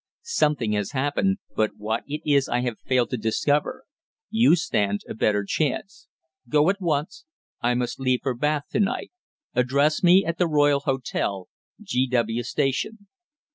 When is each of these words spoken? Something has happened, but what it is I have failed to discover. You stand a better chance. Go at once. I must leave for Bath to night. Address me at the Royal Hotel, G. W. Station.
Something 0.23 0.71
has 0.71 0.93
happened, 0.93 1.37
but 1.55 1.77
what 1.77 2.03
it 2.07 2.21
is 2.25 2.49
I 2.49 2.61
have 2.61 2.79
failed 2.79 3.11
to 3.11 3.17
discover. 3.17 3.83
You 4.31 4.55
stand 4.55 5.01
a 5.07 5.13
better 5.13 5.43
chance. 5.47 6.07
Go 6.49 6.71
at 6.71 6.81
once. 6.81 7.25
I 7.61 7.75
must 7.75 7.99
leave 7.99 8.21
for 8.23 8.33
Bath 8.33 8.63
to 8.71 8.79
night. 8.79 9.11
Address 9.53 10.01
me 10.01 10.25
at 10.25 10.39
the 10.39 10.47
Royal 10.47 10.79
Hotel, 10.79 11.49
G. 11.83 12.07
W. 12.07 12.41
Station. 12.41 13.09